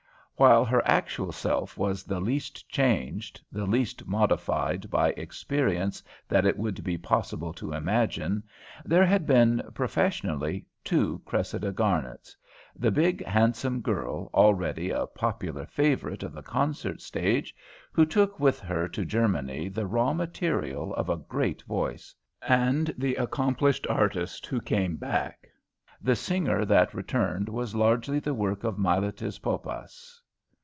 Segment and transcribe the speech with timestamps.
[0.37, 6.57] While her actual self was the least changed, the least modified by experience that it
[6.57, 8.41] would be possible to imagine,
[8.83, 12.35] there had been, professionally, two Cressida Garnets;
[12.75, 17.53] the big handsome girl, already a "popular favourite" of the concert stage,
[17.91, 22.15] who took with her to Germany the raw material of a great voice;
[22.47, 25.49] and the accomplished artist who came back.
[26.01, 30.17] The singer that returned was largely the work of Miletus Poppas.